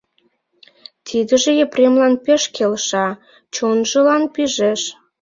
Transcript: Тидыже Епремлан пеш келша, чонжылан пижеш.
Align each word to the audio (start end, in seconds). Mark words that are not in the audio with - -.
Тидыже 1.07 1.51
Епремлан 1.65 2.13
пеш 2.25 2.43
келша, 2.55 3.07
чонжылан 3.55 4.23
пижеш. 4.33 4.81